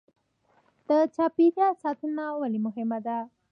د 0.87 0.89
چاپیریال 1.15 1.73
ساتنه 1.83 2.23
ولې 2.41 2.59
مهمه 2.65 2.99
ده 3.05 3.17